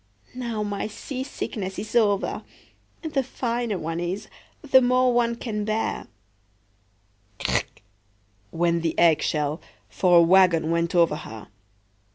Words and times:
Now 0.33 0.63
my 0.63 0.87
seasickness 0.87 1.77
is 1.77 1.95
over. 1.95 2.41
The 3.03 3.21
finer 3.21 3.77
one 3.77 3.99
is, 3.99 4.29
the 4.63 4.81
more 4.81 5.13
one 5.13 5.35
can 5.35 5.63
bear.""Crack!" 5.63 7.83
went 8.49 8.81
the 8.81 8.97
egg 8.97 9.21
shell, 9.21 9.61
for 9.89 10.17
a 10.17 10.21
wagon 10.23 10.71
went 10.71 10.95
over 10.95 11.17
her. 11.17 11.49